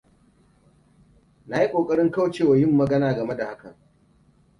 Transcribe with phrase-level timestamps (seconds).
[1.47, 3.75] Na yi kokarin kauce wa yin magana game da hakan.